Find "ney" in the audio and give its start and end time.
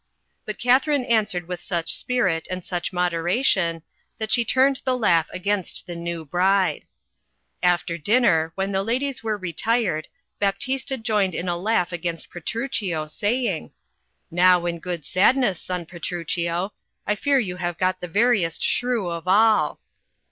5.93-6.27